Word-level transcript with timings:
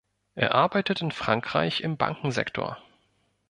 Er 0.33 0.55
arbeitet 0.55 1.03
in 1.03 1.11
Frankreich 1.11 1.81
im 1.81 1.95
Bankensektor. 1.95 2.81